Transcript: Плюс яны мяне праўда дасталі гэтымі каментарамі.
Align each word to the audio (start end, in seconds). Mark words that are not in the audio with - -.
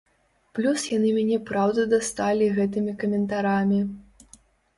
Плюс 0.59 0.85
яны 0.97 1.11
мяне 1.17 1.37
праўда 1.49 1.85
дасталі 1.93 2.47
гэтымі 2.57 2.97
каментарамі. 3.05 3.79